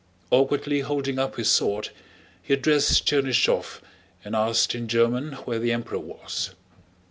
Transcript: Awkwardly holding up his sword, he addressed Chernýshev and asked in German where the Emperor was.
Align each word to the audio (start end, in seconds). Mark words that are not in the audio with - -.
Awkwardly 0.31 0.79
holding 0.79 1.19
up 1.19 1.35
his 1.35 1.51
sword, 1.51 1.89
he 2.41 2.55
addressed 2.55 3.05
Chernýshev 3.05 3.81
and 4.25 4.35
asked 4.35 4.73
in 4.73 4.87
German 4.87 5.33
where 5.45 5.59
the 5.59 5.71
Emperor 5.71 5.99
was. 5.99 6.55